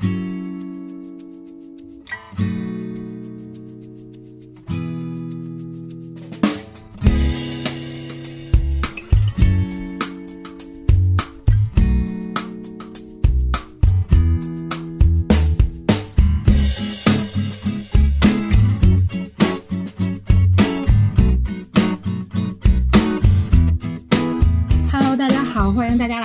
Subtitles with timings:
[0.00, 0.27] Bye.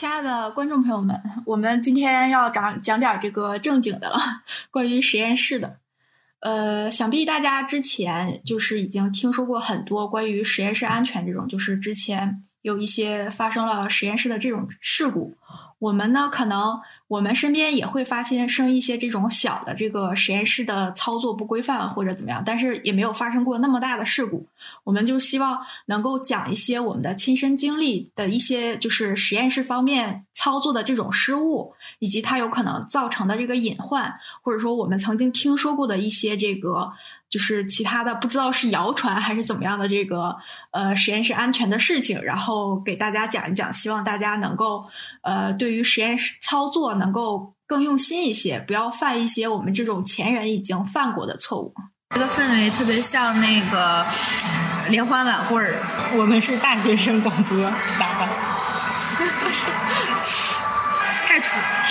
[0.00, 4.18] 亲爱的观众朋友们，我们今天要讲讲点这个正经的了，
[4.70, 5.76] 关于实验室的。
[6.38, 15.36] 呃，想必大家之前就是已经听说过很多关于实验室安全这种，就是之前有一些发生了实验室的这种事故。
[15.78, 16.80] 我们呢，可能
[17.10, 24.46] 我们身边也会发现生一些这种小的这个实验室的操作不规范或者怎么样，但是也没有发生过那么大的事故。
[24.84, 36.92] 我们就希望能够讲一些我们的亲身经历的一些，就是实验室方面操作的这种失误，以及它有可能造成的这个隐患，或者说我们曾经听说过的一些这个。
[37.30, 40.34] 就是其他的不知道是谣传还是怎么样的这个
[40.72, 44.84] 呃实验室安全的事情，然后给大家讲一讲，希望大家能够
[45.22, 51.72] 呃对于实验室操作能够更用心一些，不要犯一些我们这种前人已经犯过的错误。
[52.12, 54.04] 这个氛围特别像那个
[54.88, 55.78] 联欢晚会儿，
[56.18, 57.56] 我们是大学生广播，
[57.96, 58.28] 咋办？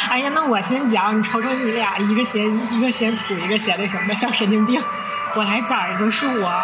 [0.09, 2.43] 哎呀，那我先讲，你瞅瞅你俩，一个嫌
[2.73, 4.83] 一个嫌土，一个嫌那什么，像神经病。
[5.35, 6.63] 我来讲一个，是我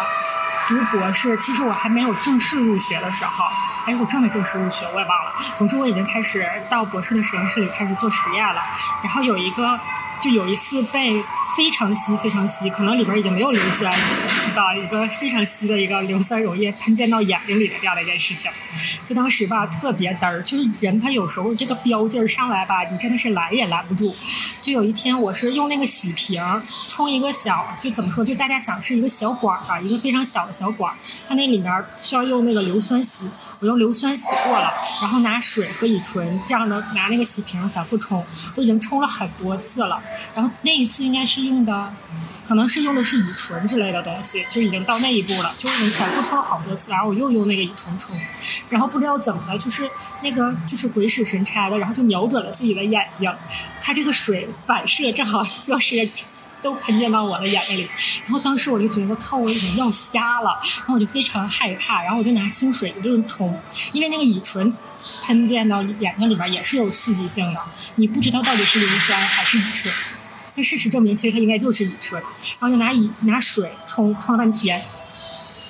[0.68, 3.44] 读博士，其实我还没有正式入学的时候，
[3.86, 5.32] 哎，我正没正式入学，我也忘了。
[5.56, 8.60] 总之，我已经开始到博士的实验室里开始做实验了。
[9.04, 9.78] 然后有一个，
[10.20, 11.24] 就有一次被
[11.56, 13.90] 非常稀、非常稀，可能里边已经没有硫酸
[14.54, 18.50] 的一个非常稀的一个硫酸溶液喷溅到眼睛里的这样的一件事情。
[19.08, 24.14] 就当时吧，特别嘚儿，就是人他有时候这个飙劲儿上来吧，你真的是拦也拦不住。
[24.60, 26.42] 就有一天，我是用那个洗瓶
[26.88, 30.96] 冲一个小，就怎么说，就大家想是一个小管儿啊，一个非常小的小管儿，
[31.28, 33.30] 它那里面需要用那个硫酸洗，
[33.60, 38.24] 我用硫酸洗过了，然后拿水和乙醇这样的拿那个洗瓶反复冲，
[38.56, 40.02] 我已经冲了很多次了，
[40.34, 41.92] 然后那一次应该是用的，
[42.46, 48.14] 可能是用的是乙醇之类的东西，就已经到那一步了，就是反复冲了好多次，然后我又用那个乙醇冲，
[48.68, 49.88] 然后不知道怎么的，就是
[50.22, 53.32] 那个就是鬼使神差的，然后就瞄准了自己的眼睛，
[53.80, 54.48] 它这个水。
[54.66, 56.08] 反射正好就是
[56.60, 57.88] 都喷溅到我的眼睛里，
[58.24, 63.58] 然后当时我就觉得靠，我已经要瞎了，然后我就非常害怕，然后我就拿清水就是冲，
[63.92, 64.74] 因为那个乙醇
[65.22, 67.60] 喷溅到眼睛里边也是有刺激性的，
[67.94, 69.94] 你不知道到底是硫酸还是乙醇，
[70.56, 72.20] 但事实证明其实他应该就是乙醇，
[72.58, 74.80] 然后就拿乙拿水冲冲了半天，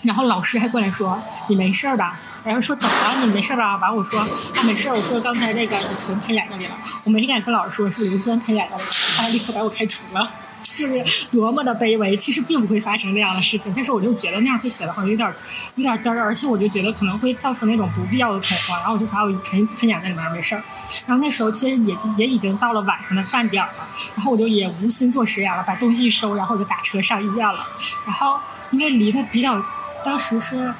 [0.03, 2.19] 然后老师还过来说你没事吧？
[2.45, 3.27] 然后说怎么了？
[3.27, 3.77] 你没事吧？
[3.79, 4.29] 完我说啊
[4.63, 4.89] 没事。
[4.89, 8.83] 我说刚才那个乙醇喷眼睛里了，我没敢跟老师说是硫酸喷眼睛了，
[9.17, 10.31] 他立刻把我开除了。
[10.77, 15.29] 就是多么的卑微，其实并不会发生那样的事情，但是我就觉得那样会显得好像有点
[15.77, 20.63] 有点嘚儿，而且我就觉得可能会造成那种不必要的恐慌，然后我就把我喷喷眼在里面没事儿。
[21.07, 23.73] 然后那时候其实也也已经到了晚上的饭点了，
[24.15, 27.67] 然后我就也无心做实验了，把东西一收，然后我就打车上医院了。
[28.05, 28.39] 然后
[28.71, 29.61] 因为离得比较。
[30.07, 30.73] 当时是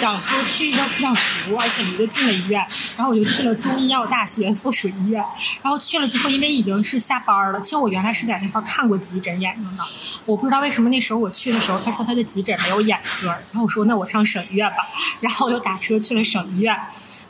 [0.00, 5.24] 想说去一个比较熟，而且离得近的医院，然后我就去了中医药大学附属医院。
[5.62, 9.84] 然后去了之后，因为已经是下班了，其实我原来是在那块看过急诊眼睛的。
[10.26, 14.68] 我不知道为什么那时候我去的时候，他说他的急诊没有眼科，然后我说那我上省医院。
[14.68, 14.76] 吧。
[15.20, 16.76] 然后我就打车去了省医院，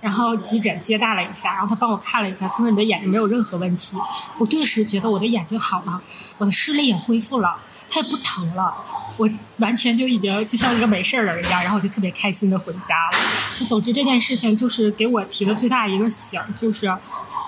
[0.04, 3.96] 然后急诊接待了一下，然后他帮我看了一下，他说你的眼睛没有任何问题。
[4.36, 6.02] 我顿时觉得我的眼睛好了，
[6.36, 7.56] 我的视力也恢复了。
[7.88, 8.74] 它也不疼了，
[9.16, 13.18] 我完全就已经就像一个没事人一样，然后我就特别开心的回家了。
[13.54, 16.86] 就总之这件事情就是给我提的最大一个醒，就是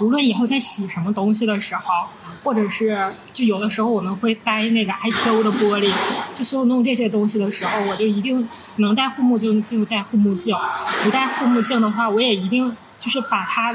[0.00, 2.06] 无论以后在洗什么东西的时候，
[2.42, 5.92] 或者是就有的时候我们会掰那个 I T O 的玻璃，
[6.36, 10.54] 就所有弄这些东西的时候，我就一定能戴护目镜就戴护目镜，
[11.04, 13.74] 不戴护目镜的话，我也一定就是把它。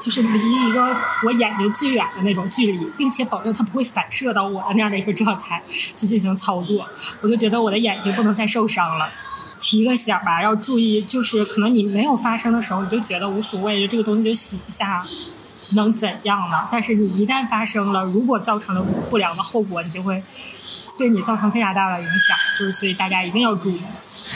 [0.00, 5.62] 就是离一个我眼睛最远的那种距离，并且保证它不会反射到我的那样的一个状态
[5.94, 6.84] 去进行操作，
[7.20, 9.08] 我就觉得我的眼睛不能再受伤了。
[9.60, 15.06] 提个醒吧，要注意，就是可能你没有发生的时候，你就觉得无所谓，这个东西就洗一下，
[15.74, 16.68] 能怎样呢？
[16.70, 20.22] 但是你一旦发生了，如果造成了不良的后果，你就会
[20.98, 22.36] 对你造成非常大的影响。
[22.58, 23.80] 就是所以大家一定要注意，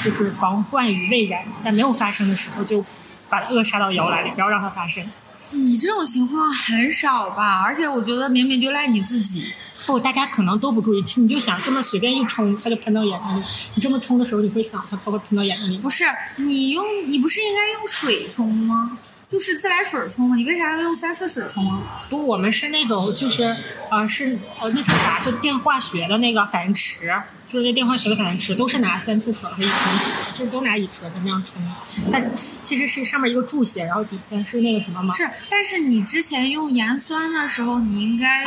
[0.04, 2.84] 就是防患于未然，在没有发生的时候就
[3.28, 5.04] 把它扼杀到摇篮里，不要让它发生。
[5.50, 7.62] 你这种情况很少吧？
[7.62, 9.52] 而且我觉得明明就赖你自己。
[9.84, 13.44] 不，大家可能都不注意，你就想这么随便一冲，它就喷到眼睛里。
[13.74, 15.78] 你这么冲的时候，你会想它它会喷到眼睛里？
[15.78, 16.02] 不是，
[16.38, 18.98] 你用你不是应该用水冲吗？
[19.28, 20.36] 就是自来水冲吗？
[20.36, 22.04] 你为啥要用三四水冲啊？
[22.08, 23.42] 不，我们是那种就是
[23.90, 27.12] 呃是呃那叫啥，就电化学的那个反应池。
[27.48, 31.62] 就是那电化学的反应池都是拿三次水和乙醇洗，就是都拿乙醇这样冲。
[32.10, 32.32] 但
[32.62, 35.14] 其实是上面一个注写，然后底下是那个什么吗？
[35.14, 38.42] 是，但是你之前用盐酸的时候，你应该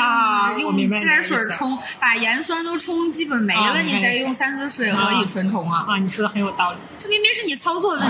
[0.57, 5.85] 用自来水冲，把盐酸都冲基本没了，你再用三次水和乙醇冲啊。
[5.87, 6.79] 啊，你说的很有道理。
[6.99, 8.05] 这明明是你操作问题，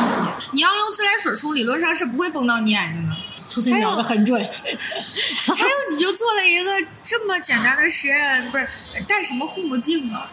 [0.54, 3.16] 你要用自来水冲，理论上是不会崩到你眼睛的，
[3.48, 4.42] 除非瞄的很准。
[4.44, 6.72] 还有，你就做了一个
[7.04, 8.66] 这么简单的实验，不是
[9.08, 10.28] 戴什么护目镜啊？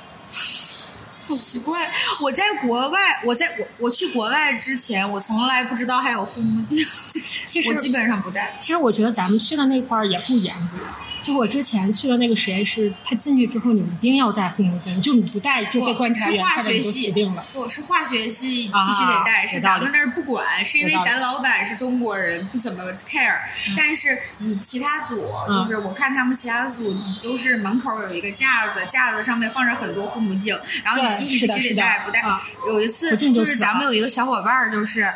[1.26, 1.90] 好奇怪！
[2.23, 6.78] 我在国外，我在我我去国外之前，我从来不知道还有护目镜。
[7.46, 8.56] 其实我基本上不戴。
[8.61, 10.78] 其实我觉得咱们去的那块儿也不严格。
[11.26, 17.44] 就我之前去了那个实验室，他进去之后，你一定要戴护目镜，就你不戴就被观察员化学系定了。
[17.52, 23.40] 不是化学系必须得戴，是咱们那儿不管，是因为咱老板是中国人，不怎么 care。
[23.76, 26.84] 但是你其他组，就是我看他们其他组
[27.20, 32.23] 都是门口有一个架子，架子上面放着很多护目镜，然后你进去必须得戴，不戴。
[32.69, 35.12] 有一次就是咱们有一个小伙伴就是。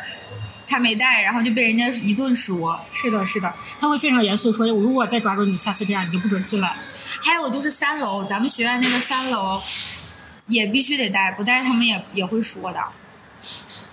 [0.71, 2.79] 他没带，然后就被人家一顿说。
[2.93, 6.73] 是的，是的，他会非常严肃说：“如果再抓住你，下次这样你就不准进来。”
[7.21, 9.61] 还有就是三楼，咱们学院那个三楼
[10.47, 12.81] 也必须得带，不带他们也也会说的，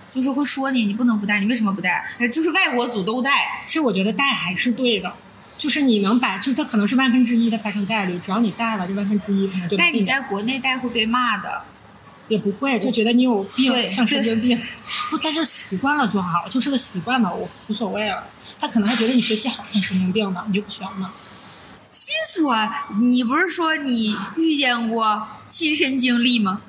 [0.09, 2.05] 就是会说你，你不能不带，你为什么不带？
[2.31, 3.63] 就是外国组都带。
[3.67, 5.13] 其实我觉得带还是对的，
[5.57, 9.75] 就是你能把，就是它可能是万分之一的发生概率，只要你带了，这万分之一可能就。
[9.75, 11.63] 但你在国内带会被骂的。
[12.29, 14.57] 也不会，就觉得你有病，像神经病。
[15.09, 18.23] 不，但是习惯了就好，就是个习惯嘛，我无所谓了。
[18.59, 20.91] 他可能还觉得你学习好像神经病呢，你就不学了。
[21.91, 22.55] 细说，
[23.01, 26.61] 你不是说你遇见过亲身经历吗？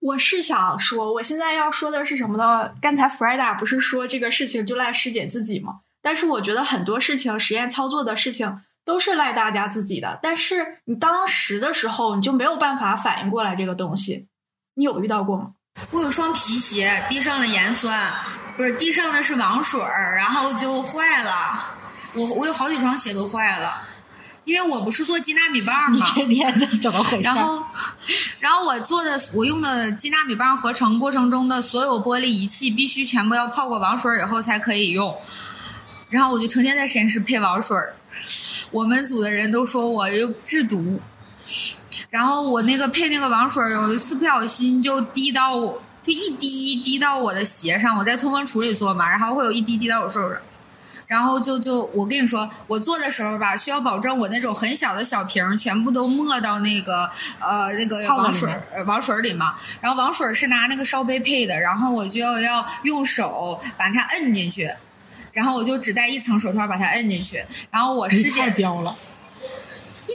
[0.00, 2.70] 我是想说，我现在要说的是什么呢？
[2.80, 5.80] 刚才弗莱达不是说这个事情就赖师姐自己吗？
[6.02, 10.20] 但是我觉得很多事情，实验操作的事情都是赖大家自己的。
[10.22, 14.28] 但是你当时的时候，你就没有办法反应过来这个东西。
[14.78, 15.52] 你有遇到过吗？
[15.90, 18.12] 我有双皮鞋滴上了盐酸，
[18.58, 21.76] 不是滴上的是王水儿，然后就坏了。
[22.12, 23.82] 我我有好几双鞋都坏了，
[24.44, 26.06] 因为我不是做金纳米棒吗？
[26.14, 27.22] 天天的怎么回事？
[27.22, 27.64] 然后，
[28.38, 35.18] 然后我做的我用的金纳米棒合成过程中的所有玻璃仪器必须全部要泡过王水以后才可以用。
[36.10, 37.96] 然后我就成天在实验室配王水儿，
[38.70, 41.00] 我们组的人都说我又制毒。
[42.16, 47.98] 然后我那个配那个王水，有一次不小心就滴到我，就一滴滴到我的鞋上。
[47.98, 50.38] 我在通风处里做嘛，然后会有一滴滴到我手上，
[51.06, 58.50] 然后就就我跟你说，我做的时候吧，需要保证我那种很小的小瓶全部都没到那个呃那个王水
[58.86, 59.56] 王水里嘛。
[59.82, 64.72] 然后王水是拿那个烧杯配的，然后我就要要用手把它摁进去，
[65.32, 68.96] 然后我就只戴一层手套把它摁进去，然后我师姐标了。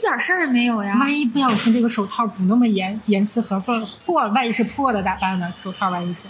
[0.02, 0.96] 一点事儿也没有呀！
[0.98, 5.54] 万一不小心这个手套不那么严严丝合缝破，万一是破的咋办呢？
[5.62, 6.22] 手套万一是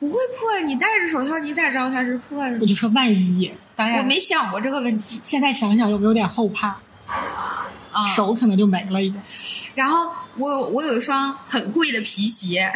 [0.00, 2.58] 不会破，你戴着手套你咋知道它是破的？
[2.60, 5.20] 我就说万一，当然我没想过这个问题。
[5.22, 6.76] 现在想想有没有点后怕？
[7.92, 9.20] 啊，手可能就没了已经。
[9.76, 12.72] 然后我我有一双很贵的皮鞋，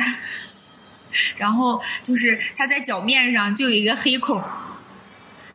[1.37, 4.41] 然后就是它在脚面上就有一个黑孔，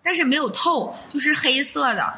[0.04, 2.16] 但是没有透，就是黑色的。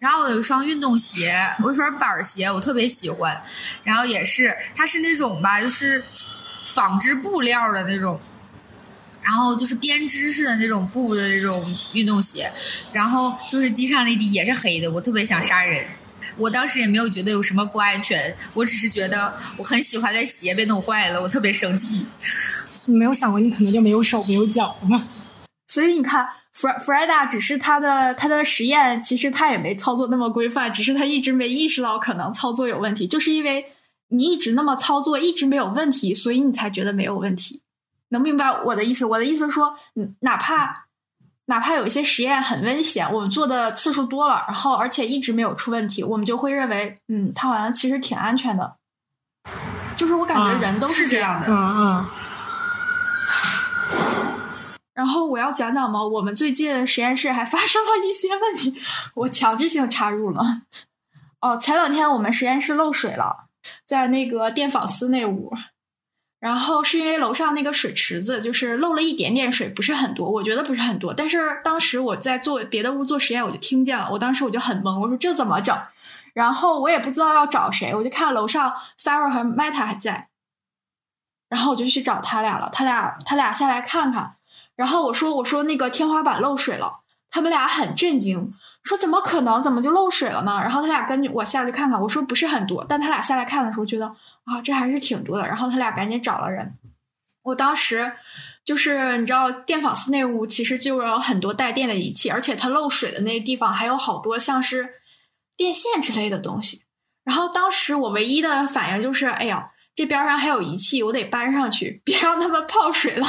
[0.00, 3.42] 然后我有一双运动鞋，我有一双板鞋，我特别喜欢。
[3.84, 6.02] 然后也是，它是那种吧，就是
[6.74, 8.18] 纺织布料的那种，
[9.22, 12.50] 然后就是编织式的那种布的那种运动鞋。
[12.92, 14.90] 然后就是滴上了一滴，也是黑的。
[14.90, 15.86] 我特别想杀人，
[16.38, 22.06] 我当时也没有觉得有什么不安全，我只是觉得我很喜欢的鞋被弄坏了，我特别生气。
[22.86, 25.06] 你没有想过你可能就没有手没有脚吗？
[25.68, 26.26] 所以你看。
[26.52, 33.06] 弗弗莱达只是他的他的实验，其实他也没操作那么规范，只是他一直没意识到可能操作有问题。
[33.06, 33.72] 就是因为
[34.08, 37.62] 你一直那么操作，一直没有问题，所以你才觉得没有问题。
[38.08, 39.06] 能明白我的意思？
[39.06, 39.76] 我的意思说，
[40.20, 40.86] 哪怕
[41.46, 48.76] 哪怕有一些实验很危险，我们做的次数多了，然后而且一直没有出问题，我们就会认为，嗯，它好像其实挺安全的。
[49.96, 52.06] 就是我感觉人都是这样的，嗯嗯。
[55.00, 56.04] 然后我要讲讲吗？
[56.04, 58.78] 我们最近实验室还发生了一些问题，
[59.14, 60.60] 我强制性插入了。
[61.40, 63.46] 哦，前两天我们实验室漏水了，
[63.86, 65.54] 在那个电纺丝那屋，
[66.38, 71.14] 然后是因为楼上那个水池子就是漏了一点点水，不是很多，我觉得不是很多。
[71.14, 75.74] 但是当时我在做别的屋做实验，我就听见了，我当时我就很懵，我说这怎么整？
[76.34, 80.28] 然后我也不知道要找谁，我就看楼上 Sarah 和 Meta 还在，
[81.48, 84.36] 然后我就去找他俩了，他俩他俩下来看看。
[84.80, 89.62] 然后我说：“我说那个天花板漏水了。”他们俩很震惊，说：“怎么可能？
[89.62, 92.00] 怎么就漏水了呢？”然后他俩跟我下去看看。
[92.00, 94.06] 我说：“不是很多。”但他俩下来看的时候，觉得
[94.46, 95.46] 啊，这还是挺多的。
[95.46, 96.78] 然后他俩赶紧找了人。
[97.42, 98.14] 我当时
[98.64, 104.94] 就是你知道，电纺丝那屋其实就有很多带电的仪器，而且它漏水的那个地方还有好多像是
[105.58, 106.84] 电线之类的东西。
[107.22, 113.26] 然后当时我唯一的反应就是：“哎呀，这边上还有仪器，我得搬上去，别让他们 泡水了。”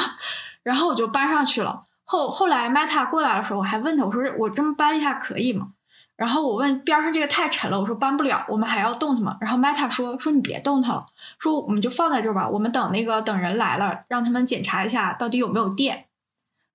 [0.63, 1.83] 然后我就搬上去了。
[2.03, 5.69] 后后来 Meta 过来的时候，我还问他，我说我这么搬一下可以吗？
[6.17, 9.37] 然后我问边上这个太沉了，我说搬不了，我们还要动它吗？
[9.41, 11.05] 然后 Meta 说说你别动它了，
[11.39, 16.05] 说我们就放在这儿吧，我们等那个等人来了，让他们检查一下到底有没有电。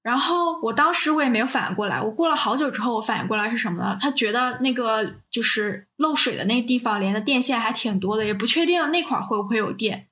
[0.03, 3.99] 然后我当时我也没有反应过来，我过了好久之后我反应过来是什么呢？
[4.01, 10.09] 他觉得那个就是漏水的那地方连的电线还挺多的，也不确定那块会不会有电。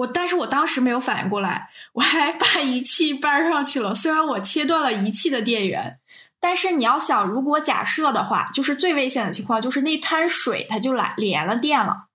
[0.00, 3.94] 我但是我当时没有反应过来，我还把仪器搬上去了。
[3.94, 5.98] 虽然我切断了仪器的电源，
[6.38, 12.06] 但是你要想，如果假设的话，就是最危险的情况，就是那滩水它就来连了电了，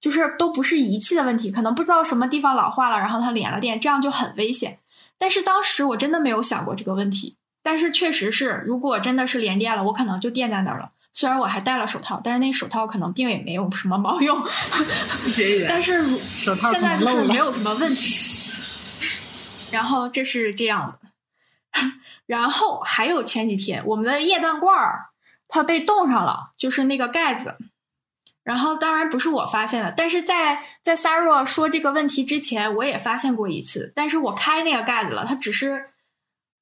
[0.00, 4.80] 就是都不是仪器的问题，可能不知道什么地方老化了，然后它连了电，这样就很危险。
[5.16, 10.90] 但是当时我真的没有想过这个问题，但是确实是，如果真的是连电了，我可能就电在那儿了。
[11.14, 14.44] 虽然我还戴了手套，但是那手套可能并也没有什么毛用。
[15.66, 17.46] 但是手套现在就是没有。
[17.46, 18.50] 有什么问题。
[19.70, 21.80] 然后这是这样的，
[22.26, 25.06] 然后还有前几天我们的液氮罐儿
[25.46, 27.56] 它被冻上了，就是那个盖子。
[28.42, 35.90] 然后当然不是我发现的，但是在在 Sarah 说这个问题之前，我也发现过一次，但是我开那个盖子了，它只是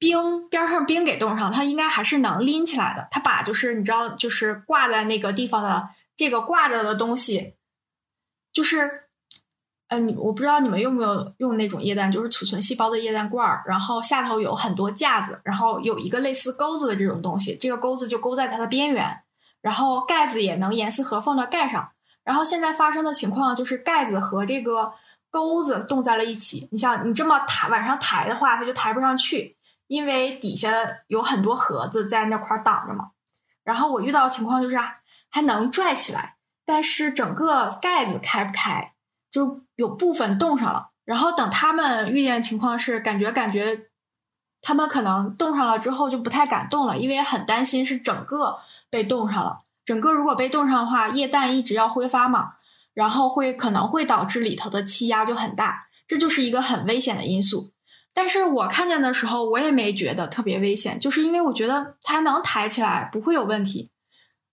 [0.03, 3.07] 冰边上冰给冻上，它应该还是能拎起来的。
[3.09, 7.55] 它把就是你知道，就是挂在那个地方的这个挂着的东西，
[8.53, 9.05] 就是，
[9.87, 19.23] 呃，你我不知道你们用没有用那种液氮，就是储存细胞的液氮罐儿，然后下头有很多架子，然后有一个类似钩子的这种东西，这个钩子就勾在它的边缘，
[19.61, 21.93] 然后盖子也能严丝合缝的盖上。
[22.25, 24.95] 然后现在发生的情况就是盖子和这个
[25.31, 26.69] 钩子冻在了一起。
[26.73, 29.57] 你像你这么抬往上抬的话，它就抬不上去，
[29.87, 30.71] 因为底下
[31.09, 33.11] 有很多盒子在那块挡着嘛。
[33.65, 34.93] 然后我遇到的情况就是啊
[35.31, 38.93] 还能拽起来，但是整个盖子开不开，
[39.31, 40.91] 就有部分冻上了。
[41.05, 43.89] 然后等他们遇见的情况是，感觉感觉
[44.61, 49.59] 他们可能冻上了之后就不太敢动了，因为很担心是整个被冻上了。
[49.85, 52.53] 整个如果被冻上的话，液氮一直要挥发嘛，
[52.95, 57.72] 然后会可能会导致里头的气压就很大，这就是一个很危险的因素。
[58.15, 63.91] 但是我看见的时候，我也没觉得特别危险，就是因为我觉得它能抬起来，不会有问题。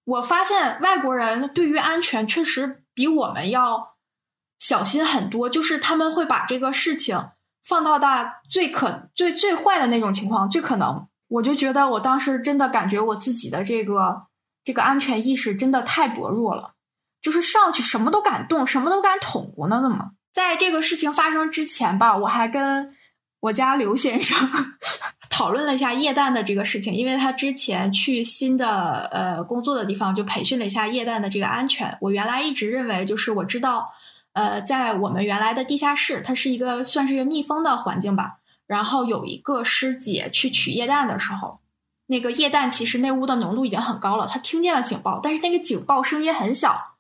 [0.06, 3.96] 我发现外国人对于安全确实比我们要
[4.58, 7.30] 小心很多，就是他们会把这个事情
[7.64, 11.06] 放到大最可最最坏的那种情况，最可能。
[11.28, 14.24] 我就觉得我当时真的感觉我自己的这个
[14.64, 16.74] 这个安全意识真的太薄弱了，
[17.22, 20.12] 就是上去什么都敢动，什么都敢捅咕呢，怎么？
[20.34, 22.96] 在这个事情发生之前吧，我还跟
[23.42, 24.38] 我家刘先生
[25.30, 31.98] 讨论了一下液氮的这个事情，因为他之前去新的呃工作的地方就培训了一下液氮的这个安全。
[32.02, 33.94] 我原来一直认为，就是我知道，
[34.34, 38.40] 呃，在我们原来的地下室，它是一个算是一个密封的环境吧。
[38.68, 41.62] 然后有一个师姐去取液氮的时候，
[42.08, 46.96] 那个液氮其实那屋的浓度已经很高了，她听见了警报，但是那个警报声音很小，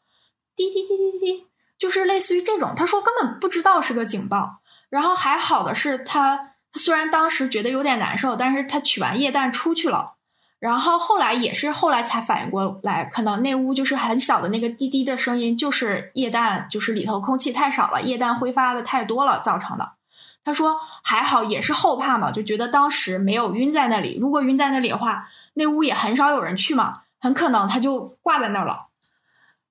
[0.56, 2.74] 滴滴滴滴滴，就是类似于这种。
[2.74, 4.59] 她说根本不知道是个警报。
[4.90, 6.38] 然后还好的是他
[6.72, 10.16] 他虽然当时觉得有点难受，但是他取完液氮出去了。
[10.60, 19.94] 然后后来也是后来才反应过来，可能那屋就是很小的那个滴滴的声音，就是液氮，就是里头空气太少了，液氮挥发的太多了造成的。
[20.44, 24.18] 他说还好，也是后怕嘛，就觉得当时没有晕在那里。
[24.20, 28.88] 如果晕在那里的话，那屋也很少有人去嘛，很可能他就挂在那儿了。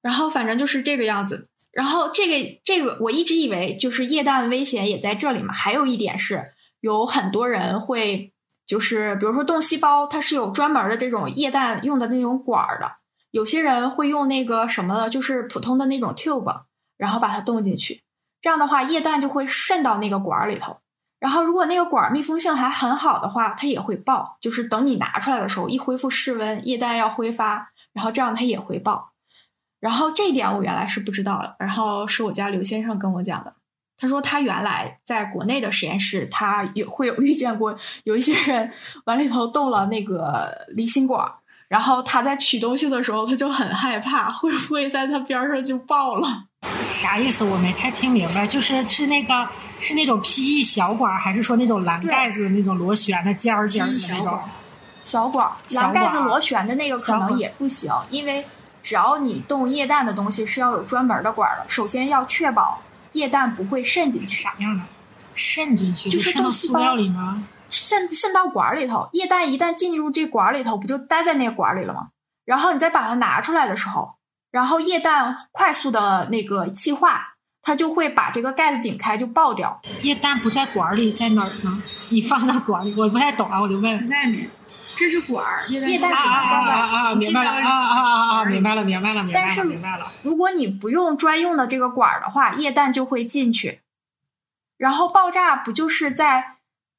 [0.01, 1.49] 然后反正就是这个样子。
[1.79, 5.55] 然后这个这个，我一直以为就是液氮危险也在这里嘛。
[5.55, 6.43] 还有一点是，
[6.81, 8.33] 有很多人会
[8.67, 12.97] 就是比如说冻细胞，它是有专门的这种液氮用的那种管儿的。
[13.31, 16.63] 有些人会用那个什么，就是普通的那种 tube，
[16.97, 18.03] 然后把它冻进去。
[18.41, 20.79] 这样的话，液氮就会渗到那个管儿里头，
[21.21, 29.13] 然后如果那个管儿密封性还很好的话，它也会爆，就是等你拿出来的时候，一恢复室温，液氮要挥发，然后这样它也会爆。
[29.81, 33.55] 然后这一点我原来是不知道的，然后是我家刘先生跟我讲的。
[34.01, 38.71] 他说他原来在国内的实验室，他有会有遇见过有一些人
[39.07, 41.33] 往里头动了那个离心管儿，
[41.67, 46.45] 然后他在取东西的时候，他就很害怕，会不会在他边上就爆了？
[46.89, 47.45] 啥意思？
[47.45, 48.47] 我没太听明白。
[48.47, 49.49] 就是是那个
[49.81, 54.39] 是那种 PE 小管儿，还是说那种蓝盖子的那种螺旋的尖儿尖儿的那种？
[55.03, 58.45] 小管蓝盖子螺旋的那个可能也不行，因为
[58.89, 64.83] 只要你动液氮的东西是要有专门的管儿的，首先要确保液氮不会渗进去，啥样的？
[65.15, 67.47] 渗进去就是渗到塑料里吗？
[67.69, 72.09] 渗渗到管儿里头，液氮一旦进入这管儿里头，不就待在那个管儿里了吗？
[72.47, 74.15] 然后你再把它拿出来的时候，
[74.51, 79.79] 然后液氮快速的那个气化，它就会把这个盖子顶开，就爆掉。
[80.01, 81.77] 液氮不在管儿里，在哪儿呢？
[82.09, 84.09] 你放到管儿里，我不太懂啊，我就问。
[84.09, 84.51] 外面，
[84.99, 87.15] 这是管儿，液液氮啊啊啊啊啊！
[87.15, 88.45] 明白了啊啊啊啊！
[88.45, 90.05] 明白了，明白了，明白了，明白了。
[90.25, 93.81] 如果你不用专用的这个管儿的话，液氮就会进去，
[94.77, 96.57] 然后爆炸不就是在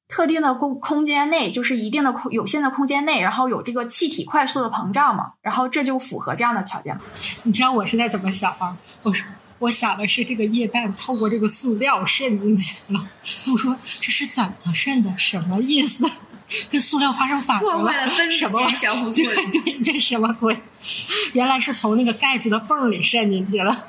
[0.08, 5.34] 特定的空空间内，就是一定的空有限的空间内，然后有这个气体快速的膨胀嘛？
[5.42, 7.02] 然后这就符合这样的条件嘛？
[7.42, 8.78] 你知道我是在怎么想吗？
[9.02, 9.26] 我说
[9.58, 13.06] 我想的是这个液氮透过这个塑料渗进去了。
[13.52, 15.12] 我说这是怎么渗的？
[15.18, 16.10] 什么意思？
[16.70, 18.60] 跟塑料发生反应破坏了分什么？
[18.60, 19.50] 间相互作对用。
[19.64, 20.56] 对，这是什么鬼？
[21.32, 23.88] 原来是从那个盖子的缝里渗进去了。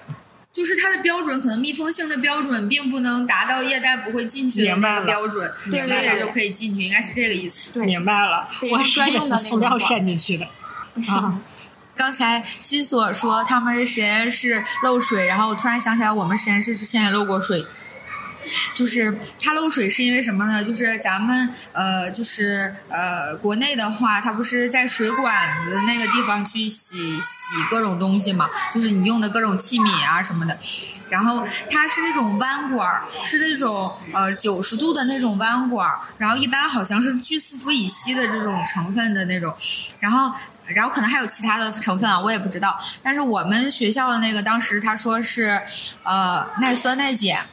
[0.54, 7.72] 就是它的标准，可能密封性的标准并不能达到液氮不会进去的那个标准，所以就可以进去，应该是这个意思。
[7.72, 10.46] 对，明白了，我专用的塑料渗进去的
[11.08, 11.40] 啊。
[11.96, 17.66] 刚才西索说他们实验室漏水，然后我突然想起来，我们实验室之前也漏过水。
[18.82, 20.64] 就是它漏水是因为什么呢？
[20.64, 25.32] 就是咱们呃，就是呃，国内的话，它不是在水管
[25.64, 30.58] 子那个地方去洗洗各种东西嘛，就是你用的各种器皿啊什么的。
[31.12, 39.56] 然后它是那种弯管儿，是那种呃九十度的那种弯管儿，然后一般好像是聚四氟乙烯的这种成分的那种，
[40.00, 40.34] 然后
[40.66, 42.80] 然后可能还有其他的成分啊，我也不知道。
[43.04, 45.62] 但是我们学校的那个当时他说是
[46.02, 47.46] 呃耐酸耐碱。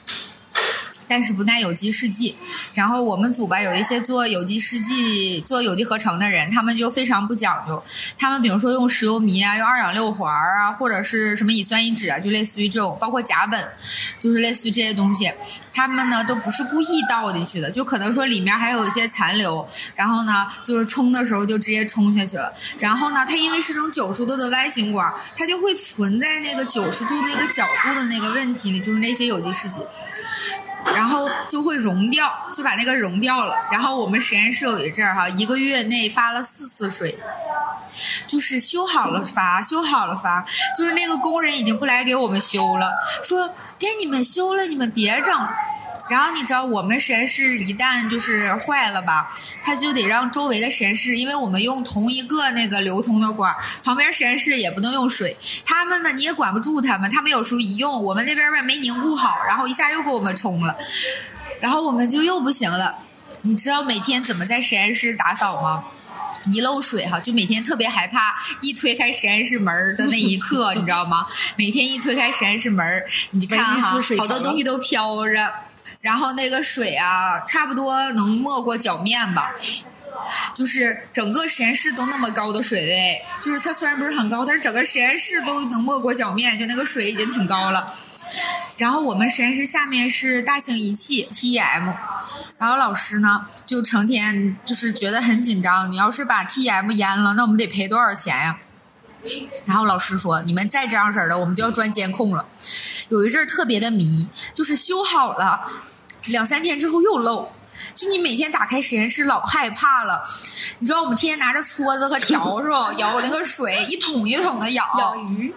[1.08, 2.36] 但是不耐有机试剂，
[2.74, 7.82] 然后我们组吧有一些做有机试剂、做有机合成的人，他们就非常不讲究。
[8.18, 13.64] 他们比如说用石油醚啊，用二氧六环啊，或者是什么乙酸乙酯啊，就类似于这种，包括甲苯，
[14.20, 15.32] 就是类似于这些东西。
[15.72, 22.52] 他们呢都不是故意倒进去的，就可能说里面还有一些残留，然后呢就是冲的时候就直接冲下去了。
[22.80, 29.76] 然后呢，它因为是种九十度的 Y 型管，它就会存在那个九十度那个角度的那个问题里，就是那些有机试剂。
[30.94, 33.54] 然后就会融掉，就把那个融掉了。
[33.70, 37.18] 然后我们实验室有一阵儿哈，一个月内发了四次水，
[38.26, 40.44] 就是修好了发，修好了发，
[40.76, 42.92] 就是那个工人已经不来给我们修了，
[43.24, 45.34] 说给你们修了，你们别整。
[46.08, 55.36] 然后你知道我们实验室一旦就是坏了吧，他就得让周围的实验室，因为我们用同一个那个流通的管儿，旁边实验室也不能用水。
[55.64, 60.76] 他们呢你也管不住他们，他们有时候一用，我们那边儿没凝固好，然后一下又给我们冲了，
[61.60, 62.96] 然后我们就又不行了。
[63.42, 65.84] 你知道每天怎么在实验室打扫吗？
[66.52, 71.26] 一漏水哈，就每天特别害怕，一推开实验室门儿的那一刻，你知道吗？
[71.56, 75.52] 每天一推开实验室门儿，你看哈，好多东西都飘着，
[76.08, 79.54] 然后那个水啊，差不多能没过脚面吧。
[80.54, 87.94] 就是整个实验室都那么高的水位，就是它虽然不是很高，但是整个实验室都能没过脚面，就那个水已经挺高了。
[88.78, 91.94] 然后我们实验室下面是大型仪器 TEM，
[92.56, 98.58] 然后老师呢就成天就是觉得很紧张，你要是把 TEM 淹了，那我们得赔多少钱呀？
[99.66, 102.46] 然后老师说：“你们再这样式儿的，我们就要装监控了。”
[103.10, 105.66] 有一阵儿特别的迷，就是修好了，
[106.28, 107.52] 两三天之后又漏，
[107.94, 110.24] 就你每天打开实验室老害怕了。
[110.78, 115.54] 你知道我们天天拿着撮子和笤帚舀那个水，一桶一桶的舀，鱼，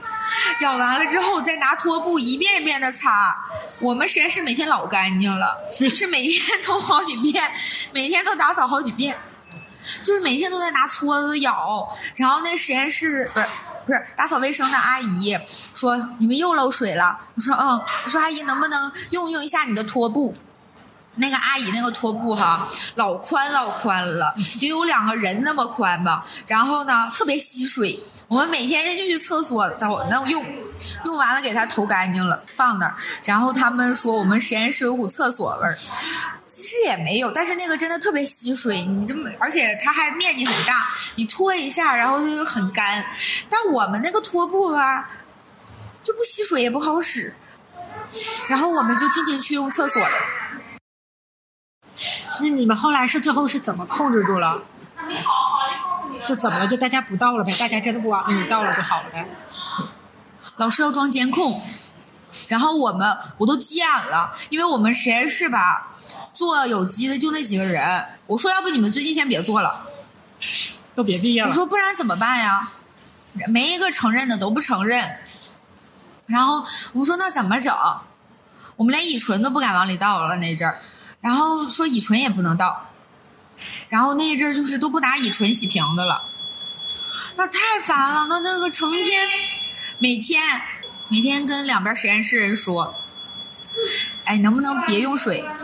[0.59, 3.45] 舀完了之后再拿拖布一遍一遍的擦。
[3.79, 7.51] 我们实验室每天老干净了，就 是每天都好几遍，
[7.93, 9.17] 每天都打扫好几遍。
[10.05, 13.47] 就是每天都在拿撮子舀，然后那实验室不是
[13.85, 15.37] 不是打扫卫生的阿姨
[15.73, 20.33] 说你们又漏水了，我说嗯，我说阿姨能不能用用一下你的拖布？
[21.15, 26.25] 那个阿姨那个拖布哈，老宽老宽了， 得有两个人那么宽吧。
[26.47, 30.45] 然后呢，特别吸水，我们每天就去厕所都能用，
[31.05, 32.95] 用完了给它投干净了，放那儿。
[33.23, 35.77] 然后他们说我们实验室有股厕所味儿。
[36.45, 43.05] 其实也没有，但是那个真的特别吸水，你这么，而且它还面积很大，你拖一下，然后就很干。
[43.49, 45.11] 但我们那个拖布吧，
[46.03, 47.35] 就不吸水也不好使，
[48.49, 50.09] 然后我们就天天去用厕所了。
[52.41, 54.61] 那你们后来是最后是怎么控制住了？
[56.25, 56.67] 就怎么了？
[56.67, 57.51] 就大家不倒了呗？
[57.59, 59.25] 大家真的不往那里倒了就好了呗？
[60.57, 61.61] 老师要装监控，
[62.49, 65.95] 然后我们我都急眼了，因为我们实验室吧
[66.33, 69.87] 做有机的就那几个人，我说要不你们最近先别做了，
[70.95, 71.47] 都别毕业了。
[71.47, 72.71] 我说不然怎么办呀？
[73.47, 75.17] 没一个承认的都不承认。
[76.27, 77.75] 然后我们说那怎么整？
[78.75, 80.79] 我们连乙醇都不敢往里倒了那阵儿，
[81.21, 82.89] 然后说乙醇也不能倒，
[83.89, 86.23] 然后那一阵儿就是都不拿乙醇洗瓶子了，
[87.35, 88.27] 那太烦了。
[88.27, 89.27] 那那个成天
[89.99, 90.41] 每天
[91.09, 92.95] 每天跟两边实验室人说，
[94.25, 95.45] 哎，能不能别用水？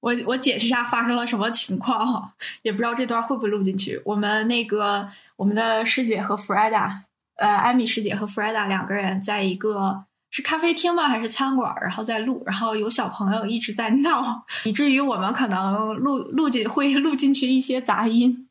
[0.00, 4.00] 我我解释一下发生了什么情况哈，也不知道这段会不会录进去。
[4.04, 7.04] 我们那个我们的师姐和弗莱达，
[7.36, 11.08] 呃，艾米师姐和弗莱达两个人在一个是咖啡厅吗？
[11.08, 11.74] 还是餐馆？
[11.80, 18.48] 然后在录，然后有小朋友一直在闹，以至于我们可能录录进会录进去一些杂音。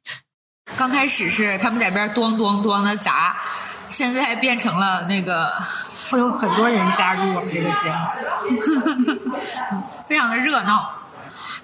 [0.78, 3.38] 刚开始是他们在边咚咚咚的砸，
[3.89, 5.52] 现在变成了那个
[6.10, 7.89] 会有很多人加入我们这个节
[9.10, 9.32] 目，
[10.08, 10.96] 非常的热闹。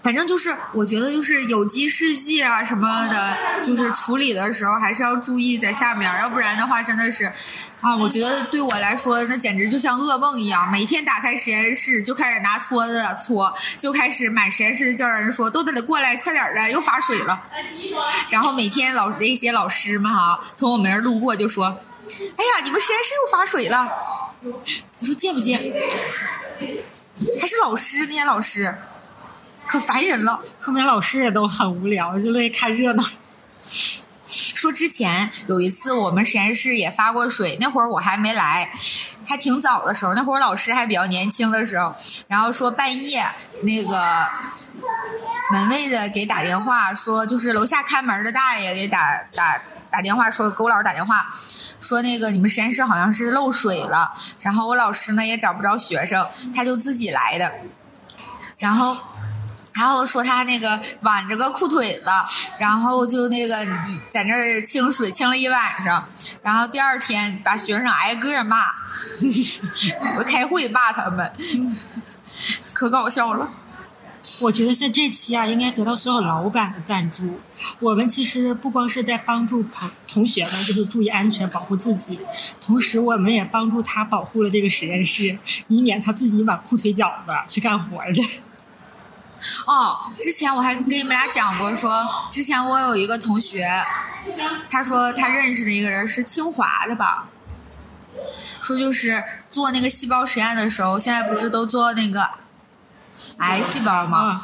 [0.01, 7.33] 反正就是，我觉得就是有机试剂啊什么的，就是处理的时候还是要注意在下面，要不然的话真的是，
[7.81, 10.71] 啊，我觉得对我来说那简直就像噩梦一样。
[10.71, 17.43] 每天打开实验室就开始拿搓子搓，就开始满实验室叫人说都得过来，快点的，又发水了。
[18.29, 21.65] 然后每天老那些老师们哈，从我们那儿路过就说
[22.09, 23.87] ：“哎呀，你们实验室又发水了。”
[24.99, 25.59] 你说见不见？
[27.39, 28.75] 还是老师那些老师。
[29.67, 33.03] 可烦人了，后面老师也都很无聊，就乐意看热闹。
[34.65, 38.71] 说之前有一次我们实验室也发过水，那会儿我还没来，
[39.23, 41.93] 还挺早的时候，那会儿老师还比较年轻的时候，
[42.27, 43.23] 然后说半夜
[43.61, 44.27] 那个
[45.51, 51.27] 门卫的给打电话说，就是楼下看门的大爷给打打打电话说，给我老师打电话
[51.79, 57.51] 说那个你们实验室好像是漏水了，然后我老师呢也找不着学生，他就自己来的，
[58.57, 58.97] 然后。
[59.75, 62.05] 然后说他那个挽着个裤腿子，
[62.59, 63.57] 然后就那个
[64.09, 66.07] 在那儿清水清了一晚上，
[66.41, 68.57] 然后第二天把学生挨个骂，
[70.17, 71.29] 我 开会骂他们，
[72.73, 73.49] 可搞笑了。
[74.41, 77.39] 我觉得像这期啊，应该得到所有老板的赞助。
[77.79, 82.19] 我们其实不光是在帮助朋同学们，就是注意安全，保护自己，
[82.59, 88.41] 同时我们也帮助他保护了这个实验室，以免他自己挽裤腿脚子去干活去。
[89.65, 93.83] 哦，之前我还跟你们俩讲过，说之前我有一个同学，
[94.69, 97.29] 他说他认识的一个人是清华的吧，
[98.61, 102.29] 说就是做那个细胞实验的时候，现在不是都做那个
[103.37, 104.41] 癌细胞吗？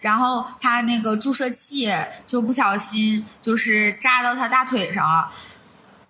[0.00, 1.92] 然后他那个注射器
[2.26, 5.32] 就不小心就是扎到他大腿上了，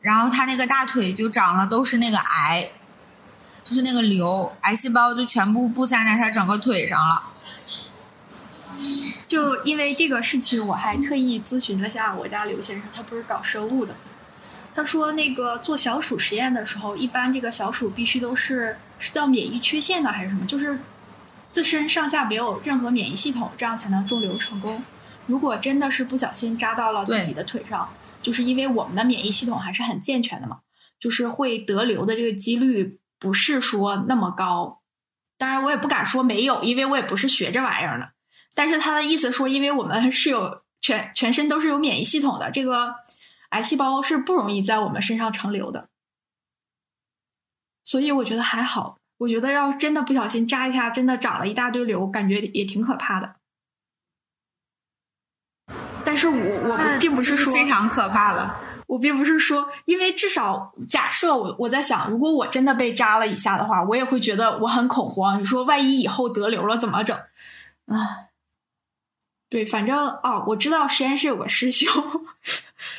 [0.00, 2.70] 然后他那个大腿就长了都是那个癌，
[3.62, 7.22] 就是那个瘤，癌细胞就全部布散在他整个腿上了。
[9.26, 13.94] 就因为这个事情，我还特意咨询了下我家刘先生，他不是搞生物的。
[14.74, 20.46] 他说，那个做小鼠实验的时候，一般这个小鼠必须都是是叫免疫缺陷的还是什么？
[20.46, 20.78] 就是
[21.50, 24.84] 自身上下没有任何免疫系统，这样才能做瘤成功。
[25.26, 27.88] 如果真的是不小心扎到了自己的腿上，
[28.22, 30.58] 就是因为我们的免疫系统还是很健全的嘛，
[31.00, 34.82] 就是会得瘤的这个几率不是说那么高。
[35.38, 38.10] 当然，我也不敢说没有，因为我也不是学这玩意儿的。
[38.56, 42.94] 但是他的意思说，因为我们是有全全身都是有免疫系统的，这个
[43.50, 45.90] 癌细胞是不容易在我们身上成瘤的，
[47.84, 48.96] 所以我觉得还好。
[49.18, 53.36] 我觉得要真的不小心扎一下，真的长了一大堆瘤，感觉也挺可怕的。
[56.02, 65.38] 但是我我并不是说非常可怕了，我并不是说，因为至少假设我我在想，如果我真的被扎了一下的话，我也会觉得我很恐慌。
[65.38, 67.14] 你说万一以后得瘤了怎么整？
[67.86, 68.25] 啊。
[69.48, 71.88] 对，反正哦，我知道实验室有个师兄，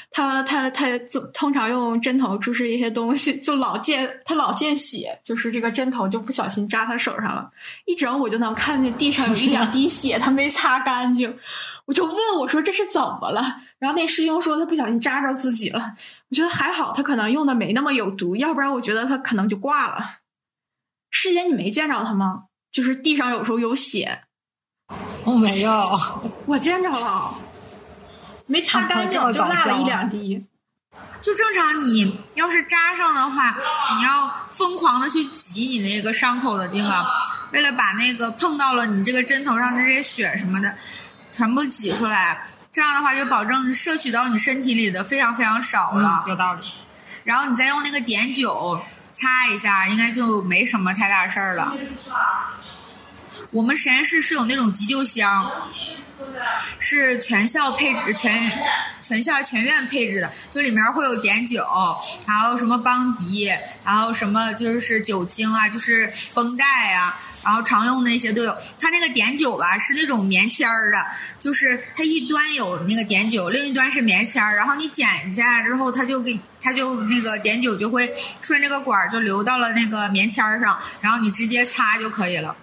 [0.10, 7.52] 他他他就通常用针头注射一些东西，就老见他老见血，就是这个针头就不小心扎他手上了，
[7.86, 11.38] 一整我就能看见地上有一两滴血，他没擦干净，
[11.86, 13.58] 我就问我说这是怎么了？
[13.80, 15.94] 然后那师兄说他不小心扎着自己了，
[16.30, 20.20] 我觉得还好，他可能用的没那么有毒，要不然我觉得他可能就挂了。
[21.12, 22.46] 师姐，你没见着他吗？
[22.72, 24.24] 就是地上有时候有血，
[25.24, 26.00] 我没有，
[26.46, 27.34] 我见着了，
[28.46, 30.46] 没擦干净啊就落了一两滴。
[31.22, 33.56] 就正常，你要是扎上的话，
[33.98, 37.06] 你要疯狂的去挤你那个伤口的地方，
[37.52, 40.76] 为了把那个碰到了你这个针头上的这些血什么的
[41.34, 46.24] 全部挤出来，这样的话就保证摄取到你身体里的非常非常少了。
[46.26, 46.66] 嗯，有道理。
[47.26, 48.82] 然后你再用那个碘酒
[49.14, 51.76] 擦一下，应该就没什么太大事儿了。
[53.52, 55.52] 我们实验室是有那种急救箱，
[56.80, 58.52] 是全校配置全
[59.02, 61.66] 全校全院配置的，就里面会有碘酒，
[62.26, 63.50] 还有什么邦迪，
[63.86, 68.54] 然后什么就是酒精啊，就是绷带啊，然后常用的那些都有。
[68.78, 70.98] 它那个碘酒吧是那种棉签儿的，
[71.40, 82.54] 就是它一端有那个碘酒，另一端是棉签儿，然后你剪一下来之后，它就给它就那个碘酒就会顺这个管儿就流到了那个棉签儿上，然后你直接擦就可以了。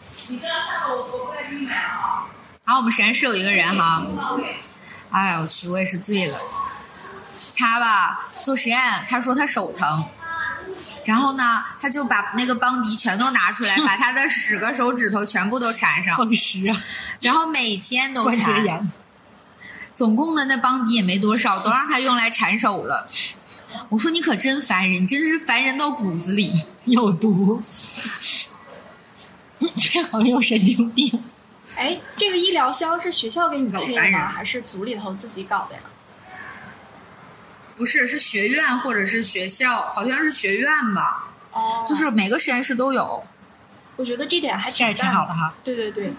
[2.67, 4.07] 然后我们实验室有一个人哈，
[5.11, 6.39] 哎呀我去，我也是醉了。
[7.57, 10.07] 他吧做实验，他说他手疼，
[11.05, 16.19] 然后呢，他就把那个邦迪全都拿出来，把他的十个手指头全部都缠上，
[17.21, 18.65] 然后每天都关节缠。
[18.65, 18.93] 炎，
[19.95, 23.09] 总共的那邦迪也没多少，都让他用来缠手了。
[23.89, 26.65] 我说你可真烦人，你真的是烦人到骨子里。
[26.85, 27.63] 有毒，
[29.59, 31.25] 这好像有神经病。
[31.77, 34.29] 哎，这个医疗箱是学校给你们配的吗？
[34.29, 35.81] 还是组里头自己搞的呀？
[37.77, 43.25] 不是，是学院或者是学校，好像是学院吧，哦，就是每个实验室都有。
[43.97, 45.35] 我觉得这点还这也挺挺好的。
[45.35, 45.55] 哈。
[45.63, 46.13] 对对对，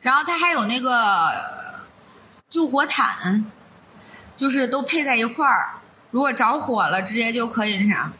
[0.00, 0.90] 然后它还有那个
[1.28, 1.86] 呃
[2.48, 3.46] 救火毯，
[4.36, 5.81] 就是都配在一块儿。
[6.12, 8.12] 如果着火了，直接就可以那啥。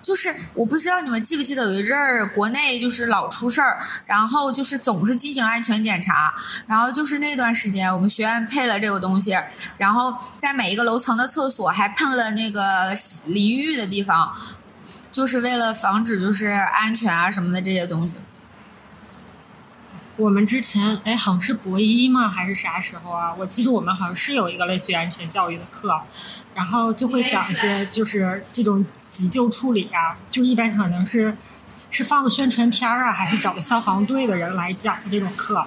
[0.00, 6.34] 就是我不知道你们记不记得有一阵儿国内就是老出事儿，然后就是总是进行安全检查，
[6.66, 9.36] 然后就是那段时间我们学院配了这个东西，
[9.78, 14.32] 然后在每一个楼层的厕所还喷了那个淋浴的地方，
[15.10, 18.16] 就是为了防止就是安全啊什么的这些东西。
[20.18, 22.28] 我们之前哎，好像是博一吗？
[22.28, 23.32] 还是啥时候啊？
[23.38, 25.96] 我记得我们好像是有一个类似于安全教育的课，
[26.56, 31.36] 然后就会讲一些 就是这种急救处理啊，就一般可能是
[31.90, 35.64] 是放个宣传片儿啊，还是找个消防队的人来讲的这种课。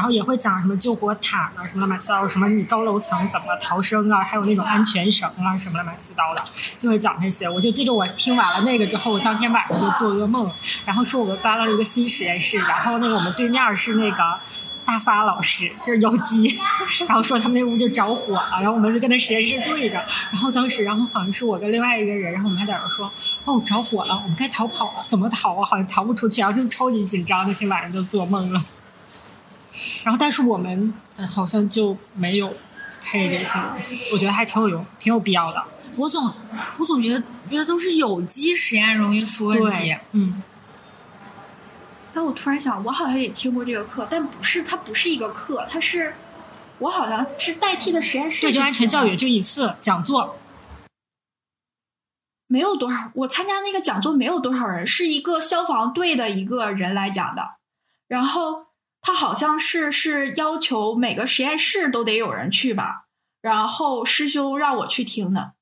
[0.00, 6.42] 然后也会讲什么救火毯啊，什么乱七八糟，什么你高楼层怎么逃生啊，还有那种安全绳啊，什么乱七八糟的，
[6.80, 7.46] 就会讲那些。
[7.46, 10.50] 我就记得我听完了那个之后，我当天晚上就做噩梦，
[10.86, 14.16] 然后说我们搬到了一个新实验室，然后那个我们对面是那个
[14.86, 16.58] 大发老师，就是有机，
[17.06, 23.12] 然后说他们那屋就着火了，然后我们就跟那实验室对着，然后当时然后好像是我跟另外一个人，然后我们还在那说，
[23.44, 25.66] 哦着火了，我们该逃跑了，怎么逃啊？
[25.68, 28.62] 好像逃不出去，然后就超级紧张，那天晚上就做梦了。
[30.04, 32.52] 然后，但是我们呃好像就没有
[33.02, 35.62] 配这些东西，我觉得还挺有用，挺有必要的。
[35.98, 36.32] 我总
[36.78, 40.42] 我总觉得觉得都是有机实验容易出问题。，嗯，
[42.14, 46.14] 但我突然想，我好像也听过这个课，但不是，它不是一个课，它是
[46.78, 50.38] 我好像是代替的实验室对，去就安全教育就一次讲座，
[52.46, 57.56] 没有多少，我参加那个讲座没有多少人，是一个消防队的一个人来讲的，
[58.06, 58.66] 然后
[59.02, 63.06] 他好像是是要求每个实验室都得有人去吧，
[63.40, 65.54] 然后师兄让我去听的。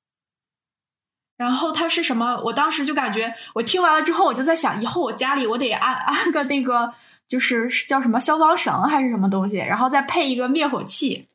[1.37, 2.41] 然后他是什么？
[2.47, 6.95] 我当时就感觉，我听完了之后，我就在想，以后我家里我得安安个那个，
[7.29, 11.29] 就是叫什么消防绳还是什么东西，然后再配一个灭火器。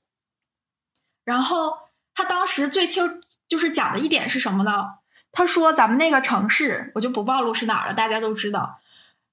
[1.24, 1.78] 然后
[2.14, 4.96] 他当时最清就是讲的一点是什么呢？
[5.32, 8.82] 他说咱们那个城市，我就不暴露是哪儿了，大家都知道。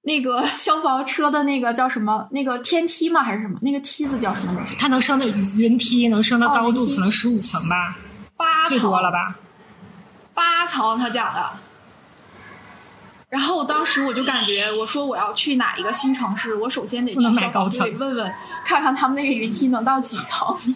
[0.02, 2.28] 那个 消防车的那个叫什么？
[2.30, 3.22] 那个天梯吗？
[3.22, 3.58] 还是什么？
[3.62, 4.64] 那个梯子叫什么？
[4.78, 7.96] 它能升的云梯能升的哦高度可能十五层吧，
[8.36, 9.36] 最八层多了吧？
[10.34, 11.50] 八层他讲的。
[13.28, 18.32] 然后我当时我就感觉，我说我要去哪一个新城市，我首先得去消防买高层队问问，
[18.64, 20.56] 看看他们那个云梯能到几层。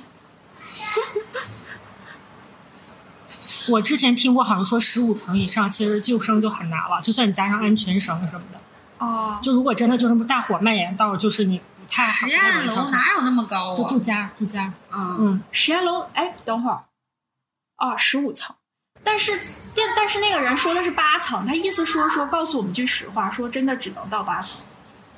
[3.71, 8.61] 我之前听过，好像说十五层以上其实救生就很难了，就算你加上安全绳什么的，
[8.99, 13.77] 哦，就如果真的就这么大火蔓延到就是你不太好实验楼哪有那么高啊？
[13.77, 16.85] 就住家住家，嗯，嗯，实验楼，哎，等会儿，
[17.79, 18.55] 哦，十五层，
[19.03, 19.33] 但是
[19.77, 24.61] 但但是那个人说的是八层，他意思说说告诉我们句实话，说真的只能到八层，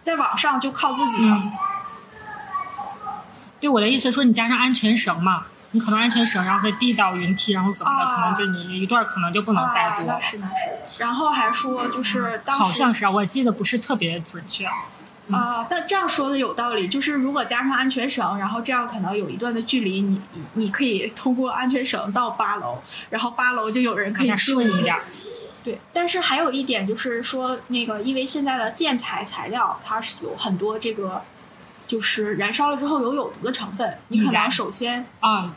[0.02, 1.34] 在往上就靠自己了。
[1.36, 1.52] 嗯。
[3.58, 10.14] 对我的意思说，你加上安全绳嘛，你可能安全绳，然后再递到云梯，然后怎么的，啊可能就你一段可能就不能带多了。
[10.14, 14.66] 啊那是那是，然后还说就是当时好像是啊，我记得不是特别准确。
[15.28, 24.96] 啊、但这样说的有道理，就是如果加上安全绳，然后这样可能有一段的距离，你你你可以通过安全绳到八楼，然后八楼就有人可以更加救你顺一点。
[25.64, 31.20] 对，但是还有一点就是说，那个因为现在的建材材料它是有很多这个，
[31.88, 35.52] 就是燃烧了之后有有毒的成分，你可能首先啊，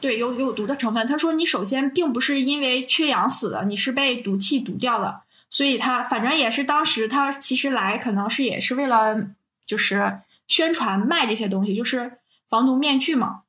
[0.00, 1.06] 对有有毒的成分。
[1.06, 9.16] 他说你首先并不是因为缺氧死的，你是被毒气毒掉的，所以他反正也是当时他其实来可能是也是为了
[9.66, 13.42] 就是宣传卖这些东西，就是防毒面具嘛。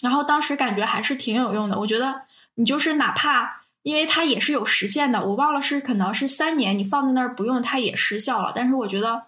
[0.00, 2.22] 然后当时感觉还是挺有用的，我觉得
[2.54, 8.52] 你就是哪怕因为它也是有时限的，我忘了是可能是三年，你放在那儿不用它也失效了。
[8.54, 9.26] 但是我觉得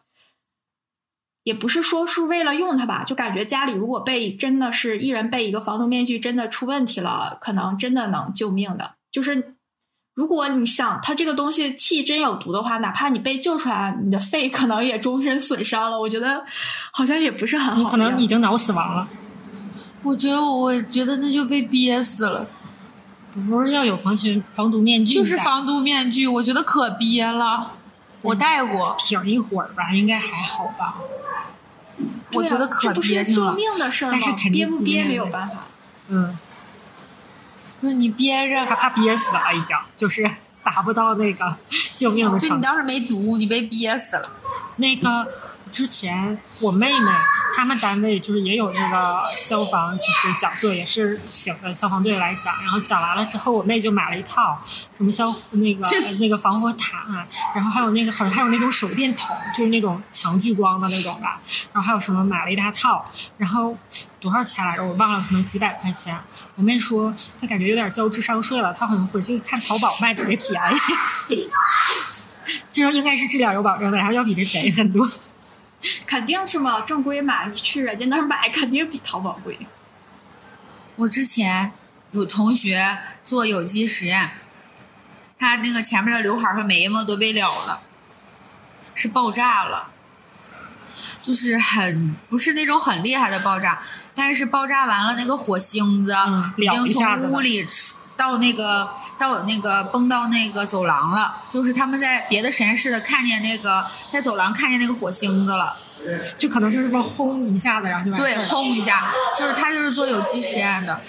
[1.44, 8.94] 也不是说是为了用它吧，就感觉家里如果备真的是一人备一个防毒面具，真的出问题了，可能真的能救命的。
[9.11, 9.57] 就是
[10.14, 15.98] 如果你想它这个东西气真有毒的话，哪怕你被救出来，你的肺可能也终身损伤了。
[15.98, 16.44] 我觉得
[16.92, 17.90] 好像也不是很好。
[17.90, 19.09] 可能已经脑死亡了。
[20.02, 22.46] 我觉得我觉得那就被憋死了，
[23.48, 27.72] 不是要有防群防毒面具，就是防毒面具，我觉得可憋了。
[28.22, 30.94] 我戴过，挺一会儿吧，应该还好吧。
[32.35, 33.55] 我觉得可憋挺了。
[33.55, 34.07] 命的事？
[34.11, 35.66] 但是肯定憋不憋没有办法。
[36.09, 36.38] 嗯，
[37.83, 40.31] 就是你憋着，他怕憋死了，已经就是
[40.62, 41.57] 达不到那个
[41.97, 42.38] 救命的。
[42.38, 44.23] 就你当时没毒，你被憋死了。
[44.77, 45.27] 那个
[45.73, 47.07] 之前我妹妹
[47.57, 54.61] 他们单位就是也有那个消防就是讲座，也是请的消防队来讲，然后讲完了之后，我妹就买了一套
[54.97, 55.87] 什么消那个
[56.21, 61.41] 那个防火毯，然后还有那个好像还有那种手电筒，就是那种强聚光的那种吧，
[61.73, 63.77] 然后还有什么买了一大套，然后
[64.21, 66.17] 多少钱来着我忘了，可能几百块钱。
[66.55, 70.53] 我妹说她感觉有点交智商税了，她好像回去看淘宝卖特别便
[71.31, 71.49] 宜。
[72.71, 75.09] 就是应该是质量有保证的，然后要比这便宜很多。
[76.07, 79.59] 肯定是嘛，正规买，你去人家那儿买，肯定比淘宝贵。
[80.97, 81.73] 我之前
[82.12, 84.31] 有同学做有机实验，
[85.38, 87.81] 他那个前面的刘海和眉毛都被燎了，
[88.95, 89.88] 是爆炸了，
[91.23, 93.83] 就是很不是那种很厉害的爆炸，
[94.14, 97.66] 但是爆炸完了那个火星子嗯已经从屋里
[98.16, 98.88] 到那个
[99.23, 105.77] 到那个崩到那个走廊了，就是他们在别的实验室的看见那个在走廊看见那个火星子了。
[106.37, 108.37] 就可能就是说轰一下子，然后就对。
[108.47, 111.01] 轰一下，就是他就是做有机实验的，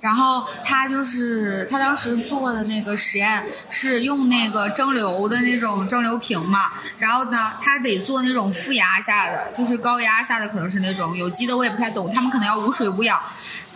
[0.00, 13.18] 然后他就是他当时做的那个实验是用那个蒸馏的那种蒸馏瓶嘛，然后呢，他得做那种负压下的，就是高压下的可能是那种有机的，我也不太懂，他们可能要无水无氧，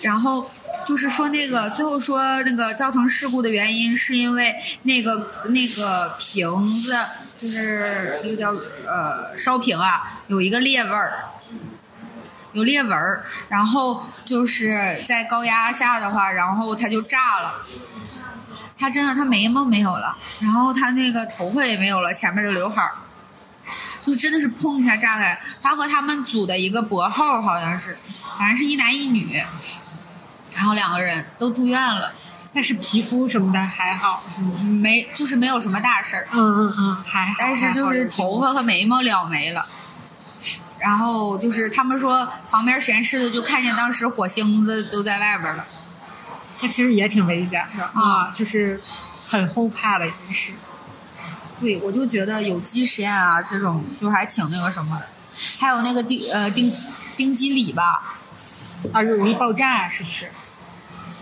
[0.03, 0.51] 然后。
[0.89, 6.97] 就是说，那个最后说那个造成事故的原因，是因为那个那个瓶子，
[7.39, 8.55] 就是那个叫
[8.87, 11.27] 呃烧瓶啊，有一个裂纹儿，
[12.55, 17.67] 有裂纹儿，然后就是在高压下的话，然后它就炸了。
[18.81, 22.95] 他真的，他眉毛没有了，然后他那个头发也没有了，前面的刘海儿，
[24.03, 25.39] 就真的是砰一下炸开。
[25.63, 27.99] 他和他们组的一个博后好像是，
[28.39, 29.43] 反正是一男一女，
[30.59, 32.13] 然后两个人都住院了，
[32.53, 34.25] 但是皮肤什么的还好。
[34.41, 36.27] 嗯没就是没有什么大事儿。
[36.33, 37.35] 嗯嗯嗯，还好。
[37.39, 39.65] 但是就是头发和眉毛燎没了。
[40.81, 45.65] 然后就是他们说旁边实验室的就看见当时火星子都在外边了。
[46.61, 48.81] 他其实也挺危险的嗯啊，就是
[49.29, 50.53] 很后怕的一件事。
[51.61, 55.07] 对，我就觉得有机实验啊这种就还挺那个什么的。
[55.61, 56.73] 还有那个丁呃丁
[57.17, 58.03] 丁基里吧，
[58.93, 60.29] 啊，容易爆炸是不是？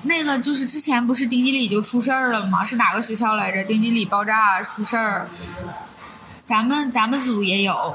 [0.04, 2.64] 那个就是之前不是丁基里就出事儿了吗？
[2.64, 3.64] 是哪个学校来着？
[3.64, 5.28] 丁基里爆炸出事儿，
[6.44, 7.94] 咱们咱们组也有。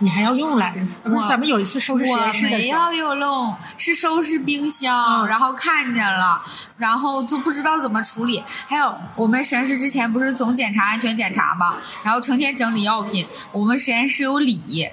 [0.00, 1.10] 你还要用来着？
[1.10, 6.40] 我咱们有一次收拾实我验室的时候，没有用，是收拾冰箱，嗯然后看见了，
[6.76, 8.44] 然后就不知道怎么处理。
[8.68, 13.26] 还有我们实验室之前不是总检查安全检查吗，然后成天整理药品。
[13.50, 14.88] 我们实验室有锂，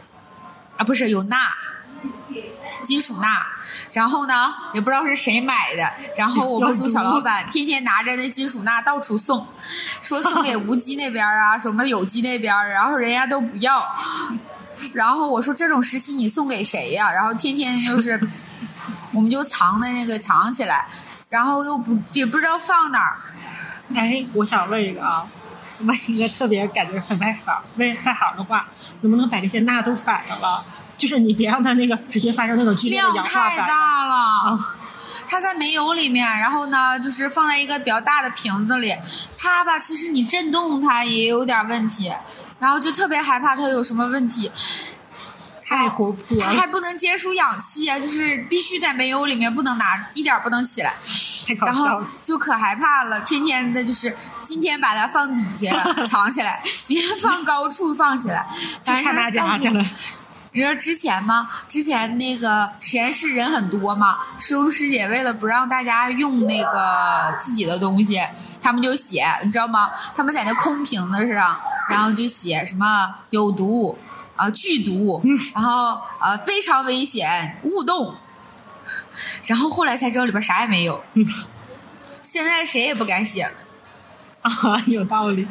[0.77, 1.37] 啊不是有钠，
[2.83, 3.27] 金属钠。
[3.93, 9.47] 然后呢，也不知道是谁买的，然后 我们组小老板天天拿着那金属钠到处送，
[10.01, 13.83] 说送给无机那边儿啊，什么有机那边儿，然后人家都不要。
[14.93, 17.11] 然后我说这种时期你送给谁呀？
[17.11, 18.19] 然后天天就是，
[19.13, 20.87] 我们就藏在那个藏起来，
[21.29, 23.17] 然后又不也不知道放哪儿。
[23.95, 25.25] 哎，我想问一个啊，
[25.81, 28.67] 问一个特别感觉很外行、外外行的话，
[29.01, 30.65] 能不能把这些钠都反了了？
[30.97, 33.67] 就是你别让它那个直接发生那种剧烈的量氧化太反应。
[33.67, 34.75] 大了，啊，
[35.27, 38.93] 它在煤油里面，然后呢，就是放在一个比较大的瓶子里。
[39.37, 42.11] 它吧，其实你震动它也有点问题，
[42.59, 44.51] 然后就特别害怕它有什么问题。
[45.67, 50.93] 太活泼它还，不能接触氧气啊，就是必须在煤油里面不能拿，一点儿不能起来。
[51.47, 52.03] 太搞然后。
[52.21, 55.75] 就可害怕了，天天的就是今天把它放底下
[56.07, 58.47] 藏起来，明天放高处放起来，
[58.83, 59.83] 反正到处去了，
[60.55, 61.49] 你知道之前吗？
[61.67, 68.25] 之前那个实验室人很多嘛，师兄师姐为了不让大家用那个自己的东西，
[68.61, 69.91] 他们就写，你知道吗？
[70.15, 73.97] 他们在那空瓶子上，然后就写什么有毒
[74.37, 75.21] 啊、剧毒，
[75.53, 78.15] 然后呃非常危险，勿动。
[79.47, 81.03] 然后后来才知道里边啥也没有，
[82.23, 83.51] 现在谁也不敢写了。
[84.41, 85.45] 啊，有道理。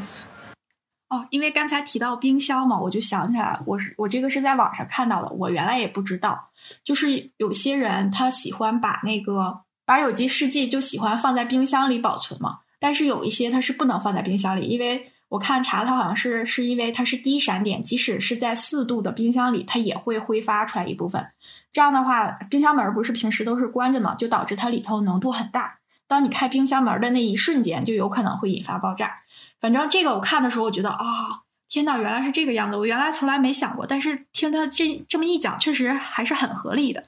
[1.08, 6.50] 哦，因为刚才提到冰箱嘛，我就想起来，我是我这个是在网上看到的，我原来也不知道，
[6.84, 21.32] 就是有些人他喜欢把那个把有机试剂就喜欢放在冰箱里保存嘛，但是有一些它是不能放在冰箱里，因为我看查它好像是是因为它是低闪点，即使是在四度的冰箱里，它也会挥发出来一部分。
[21.72, 25.78] 这样的话，冰箱门不是平时都是关着嘛，就导致它里头浓度很大。
[26.06, 29.16] 当你开冰箱门的那一瞬间，就有可能会引发爆炸。
[29.64, 31.40] 反正这个我看的时候，我觉得啊、
[31.70, 32.76] 天呐，原来是这个样子！
[32.76, 37.04] 我原来从来没想过，但是听他这这么一讲，确实还是很合理的。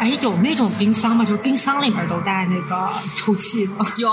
[0.00, 1.24] 哎，有那种冰箱吗？
[1.24, 3.72] 就是冰箱里面都带那个抽气的。
[3.98, 4.10] 有，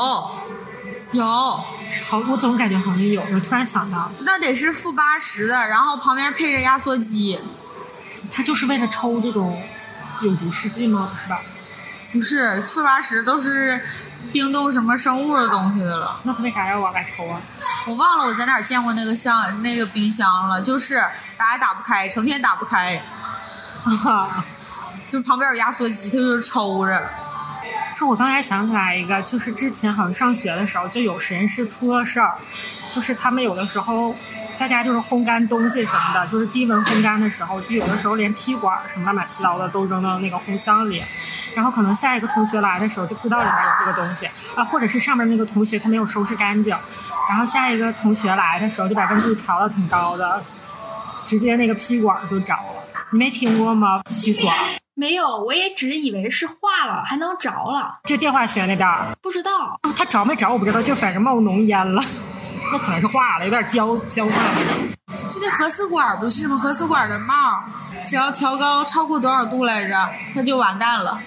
[1.13, 3.19] 有，好，我总感觉好像有。
[3.33, 7.39] 我突然想到，那得是负八十的，然后旁边配着压缩机。
[8.31, 9.59] 它就是为了抽这种
[10.21, 11.09] 有毒试剂吗？
[11.11, 11.41] 不是吧？
[12.15, 13.79] 不是负八十都是
[14.31, 16.19] 冰冻什么生物的东西的了。
[16.23, 17.41] 那他为啥要往外抽啊？
[17.87, 20.95] 我忘了我在哪儿见过那个箱那个冰箱了，就是
[21.37, 23.03] 打也打不开，成天打不开，
[23.83, 24.45] 啊，
[25.07, 27.09] 就旁边有压缩机，他就是抽着。
[27.97, 32.37] 是我刚才想起来一个，就是之前好像上学的时候就有实验室出了事儿，
[32.91, 34.13] 就是他们有的时候
[34.57, 41.03] 大家就是烘干东西什么的，就是低温烘干的时候，就有的时候连吸管什么乱七八糟的都扔到那个烘箱里，
[41.55, 44.25] 然后可能下一个同学来的时候就不知道里面有这个东西
[44.55, 46.75] 啊，或者是上面那个同学他没有收拾干净，
[47.29, 50.43] 然后下一个同学来的时候就把温度调的挺高的，
[51.25, 52.83] 直接那个吸管就着了。
[53.11, 54.01] 你没听过吗？
[54.09, 54.51] 吸锁，
[54.95, 59.15] 没有，我也只以为是化了，还能着了，就电化学那边儿。
[59.21, 59.79] 不知道。
[59.95, 62.03] 它着没着我不知道，就反正冒浓烟了，
[62.71, 64.61] 那可能是化了，有点焦焦化了。
[65.31, 66.57] 就那核磁管不是吗？
[66.57, 67.33] 核磁管的帽，
[68.05, 71.19] 只要调高超过多少度来着，它就完蛋了。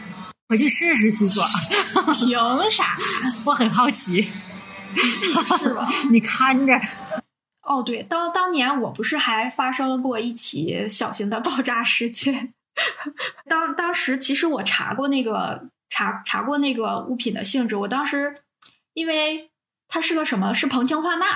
[0.48, 1.44] 回去试试吸锁，
[2.14, 2.96] 凭啥？
[3.46, 4.30] 我很好奇。
[5.58, 5.86] 是吧？
[6.10, 7.22] 你看着它，
[7.62, 12.54] 哦，对，当当年我不是还发生了过一起小型的爆炸事件。
[13.46, 18.42] 当当时其实我查过那个查查过那个物品的性质，我当时
[18.94, 19.47] 因为
[19.88, 20.54] 它是个什么？
[20.54, 21.26] 是硼氢化钠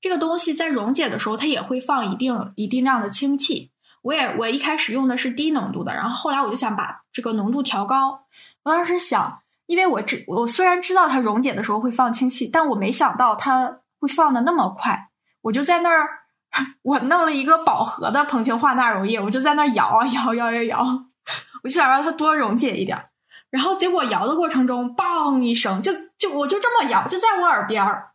[0.00, 3.70] 这个东西，在溶解的时候它也会放一定一定量的氢气。
[4.02, 8.26] 我也我一开始用的是低浓度的，然后后来我就想把这个浓度调高。
[8.62, 15.10] 我当时想，因为我知我虽然知道它溶解的时候会放氢气，但我没想到它会放的那么快。
[15.42, 16.08] 我就在那儿，
[16.82, 20.78] 我弄了一个饱和的硼氢化钠溶液，我就在那儿摇啊摇摇摇摇，
[21.64, 23.10] 我就想让它多溶解一点儿。
[23.50, 28.08] 然后结果摇的过程中，梆一声，就就我就这么摇，就在我耳边儿，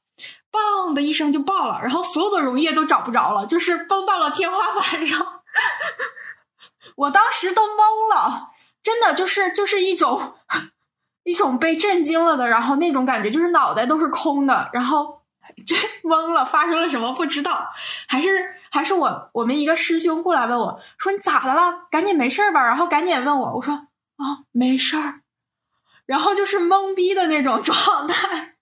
[0.51, 5.41] 梆的一声就爆了，然后所有的溶液都找不着了，就是崩到了天花板上。
[6.95, 8.51] 我当时都懵了，
[8.83, 10.35] 真的就是就是一种
[11.23, 15.21] 一种被震惊了的，然后那种感觉就是脑袋都是空的，然后
[15.65, 15.75] 这
[16.07, 17.65] 懵了，发生了什么不知道，
[18.07, 21.87] 还是还是我我们一个师兄过来问我说你咋的了？
[21.89, 22.61] 赶紧没事儿吧？
[22.61, 25.21] 然后赶紧问我，我说啊没事儿，
[26.05, 28.55] 然后就是懵逼的那种 状态。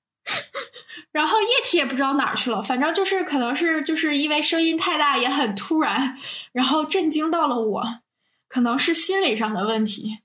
[1.11, 6.17] 然后液体也不知道哪儿去了，反正就是可能是就是因为声音太大也很突然，
[6.53, 7.85] 然后震惊到了我，
[8.47, 10.19] 可能是心理上的问题，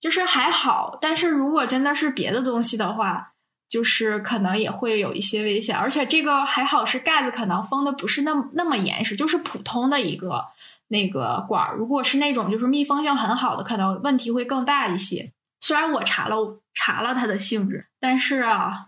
[0.00, 3.32] 就是还好，但是如果真的是别的东西的话，
[3.68, 10.44] 就是可能也会有一些危险，而且这个还好是盖子可能封的不是那么那么严实，就是普通的一个
[10.88, 15.32] 那个管儿，如果是那种就是密封性很好的，可能问题会更大一些。
[15.60, 18.86] 虽然我查了查了它的性质，但是啊。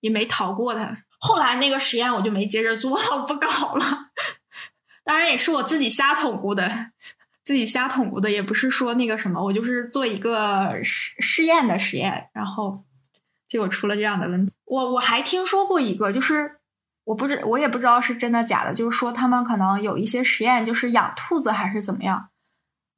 [0.00, 0.98] 也没逃过它。
[1.18, 4.10] 后来那个实验我就没接着做了，不搞了。
[5.02, 6.90] 当然也是我自己瞎捅咕的，
[7.42, 12.84] 自己瞎捅咕的，也不是说那个什么，我就是做一个试试验的实验，然后
[13.48, 14.52] 结果出了这样的问题。
[14.66, 16.58] 我我还听说过一个，就是
[17.04, 22.28] 我不知我也不知道是真的假的，就是说他们可能有一些实验，就是养兔子还是怎么样，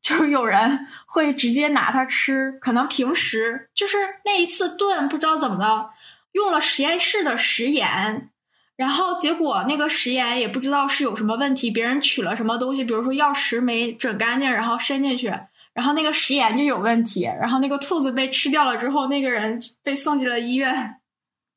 [0.07, 5.91] 就是有人会直接拿它吃，可能平时就是那一次炖不知道怎么的，
[6.31, 8.31] 用了实验室的食盐，
[8.77, 15.27] 然后结果那个食盐也不知道是有什么问题，别人取了什么东西，比如说药食没整干净，然后伸进去，
[15.75, 20.99] 然后那个食盐就有问题，然后那个兔子被吃掉了之后，那个人被送进了医院，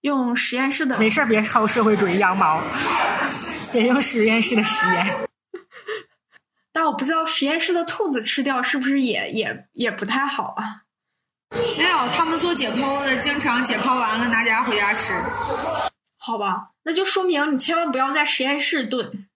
[0.01, 2.59] 用实验室的没事别抄社会主义羊毛，
[3.71, 5.28] 别用实验室的实验。
[6.71, 10.83] 但我不知道实验室的兔子吃掉是不是也也也不太好啊？
[11.77, 15.13] 没有，他们做解剖的，经常解剖完了拿家回家吃。
[16.17, 19.27] 好吧，那就说明你千万不要在实验室炖。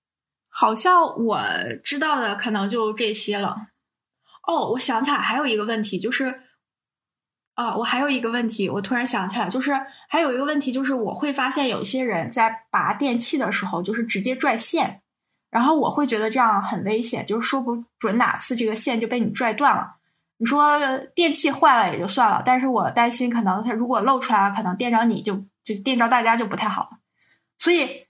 [0.49, 1.41] 好像我
[1.83, 3.69] 知道的可能就这些了。
[4.47, 6.41] 哦，我想起来还有一个问题，就是
[7.55, 9.73] 啊，我还有一个问题，我突然想起来，就是
[10.09, 15.02] 还有一个问题，就是我会发现有一些人在拔电器的时候，就是直接拽线。
[15.53, 19.97] 然后我会觉得这样很危险，就是说不准哪次这个线就被你拽断了。
[20.37, 20.79] 你说
[21.13, 26.89] 电器坏了也就算了，但是我担心可能它如果露出来了，可能电着你就就电着大家就不太好。
[27.59, 28.07] 所以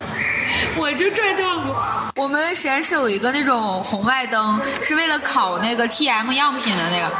[0.76, 1.80] 我就拽断过。
[2.16, 7.10] 我们实验室有一个那种红外灯，是为了烤那个 TM 样品的那个。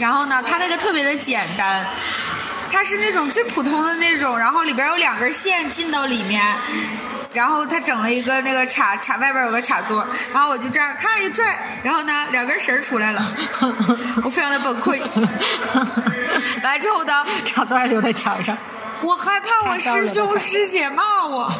[0.00, 1.86] 然后呢，它那个特别的简单，
[2.70, 6.42] 它是那种最普通的那种，然后里边有两根线进到里面。
[7.32, 11.44] 然后他整了一个那个插插外边有个插座，然后我就这样咔一拽，
[11.82, 13.22] 然后呢两根绳出来了，
[14.24, 14.98] 我非常的崩溃。
[16.62, 18.56] 完之后呢，插座还留在墙上，
[19.02, 21.52] 我害怕我师兄师姐骂我。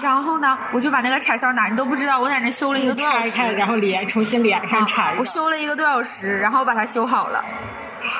[0.00, 5.12] 然后呢，我就把那个插销拿，你都不知道我在那修了一个多小时，然后连重新连上插。
[5.18, 7.44] 我修了一个多小时，然后把它修好了。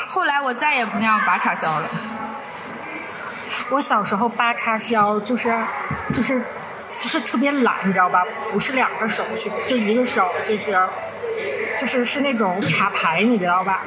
[0.08, 1.86] 后来我再也不那样拔插销了。
[3.70, 5.54] 我小时候扒插销就是，
[6.14, 6.38] 就是
[6.88, 8.22] 就是特别懒，你知道吧？
[8.50, 10.78] 不是两个手去，就一个手就是。
[11.80, 13.82] 就是是那种插排，你知道吧？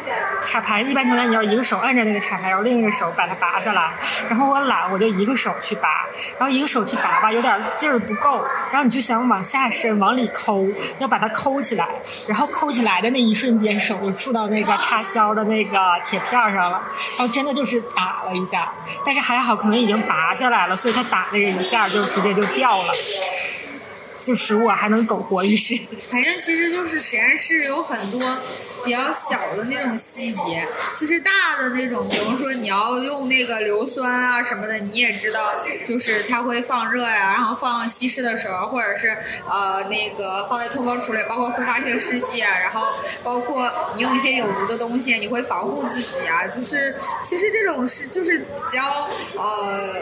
[0.45, 3.91] 插排一般情况下你要一个手按着那个插排，然后另一个手把它拔下来。
[4.29, 6.05] 然后我懒，我就一个手去拔，
[6.37, 8.43] 然后一个手去拔吧，有点劲儿不够。
[8.71, 10.65] 然后你就想往下伸，往里抠，
[10.99, 11.87] 要把它抠起来。
[12.27, 16.81] 然后抠起来的那一瞬间，手就触到那个插销的那个铁片上了。
[17.17, 18.71] 然后真的就是打了一下，
[19.05, 22.93] 但是还好，可能已经拔下来了，所以它打那个一下就直接就掉了。
[24.21, 25.75] 就使我还能苟活一世。
[26.11, 28.37] 反正其实就是实验室有很多
[28.83, 30.67] 比较小的那种细节，
[30.97, 35.53] 其实大的那种，比如说你要用那个硫酸啊什么的，你也知道，
[35.87, 39.09] 就是它会放热呀，然后放稀释的时候，或者是
[39.49, 42.87] 呃那个放在通风处理，包括挥发性试剂啊，然后
[43.23, 50.01] 包括你用一些有毒的东西，你会防护自己啊，就是其实这种是就是比较呃。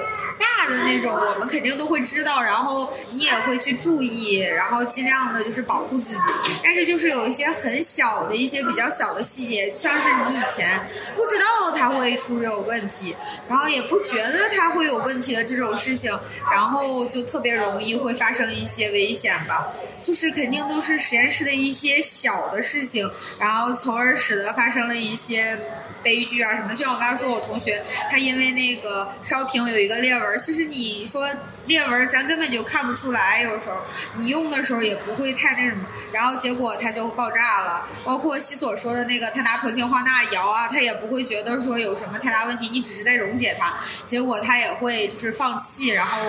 [0.70, 6.20] 的那种，我们肯定都会知道，然后你也会去注意，然后尽量的就是保护自己。
[6.64, 13.16] 但是就是有一些很小的一些比较小的细节，像是你以前不知道它会出有问题，
[13.48, 16.18] 然后也不觉得它会有问题的这种事情，
[16.52, 19.74] 然后就特别容易会发生一些危险吧。
[20.02, 25.60] 就是肯定都是实验室的一些小的事情，然后从而使得发生了一些。
[26.04, 31.28] 悲剧啊什么，就像我刚才说，我同学他因为那个烧瓶有一个裂纹，其实你说。
[31.70, 33.86] 裂纹咱根本就看不出来，有时候
[34.18, 37.88] 你用的时候也不会太那什么，然后结果它就爆炸了。
[38.04, 46.24] 包括西所说的那个，他拿铜氢化钠摇啊，他也不会觉得说有什么太大问题，你只是在溶解它，结果它也会就是放气，然后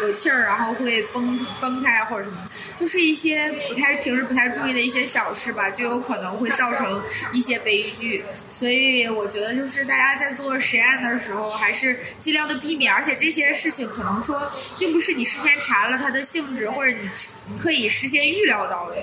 [0.00, 2.38] 有气儿，然后会崩崩开或者什么，
[2.74, 7.02] 就是一些不太平时不太注意的一些小事吧，就有可能会造成
[7.34, 8.24] 一些悲剧。
[8.48, 14.40] 所以我觉得就是大家在做实验的时候，还是尽量的避免，而且这些事情可能说。
[14.86, 17.10] 并不是你事先查了它的性质，或者你
[17.48, 19.02] 你可以事先预料到的，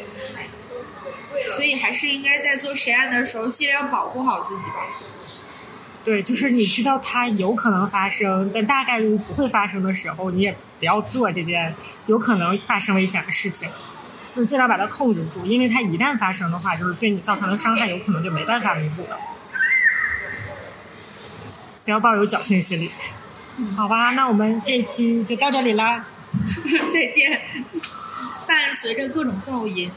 [1.50, 4.88] 所以还是应该在做实验的时候尽量保护好自己吧。
[6.06, 11.76] 对，就是你知道它有可能发生，但大概率不会发生的时候，你也不要做这件
[12.08, 13.70] 有可能发生危险的事情，
[14.34, 19.20] 就是尽量把它控制住，因为它一旦发生的话，就是对你造成的伤害有可能就没办法弥补了。
[21.84, 22.90] 不要抱有侥幸心理。
[23.76, 26.06] 好吧，那我们这期就到这里啦，
[26.94, 27.42] 再见。
[28.48, 29.92] 伴随着各种噪音，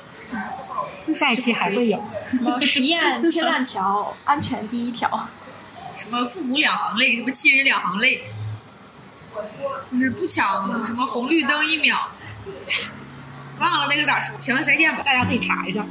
[1.14, 2.02] 下一期还会有。
[2.30, 5.28] 什么实验千万条，安全第一条。
[5.96, 8.24] 什么父母两行泪，什么亲人两行泪。
[9.92, 12.10] 就是不抢什么红绿灯一秒。
[13.58, 14.38] 忘了那个咋说？
[14.38, 15.02] 行了，再见吧。
[15.02, 15.84] 大家自己查一下。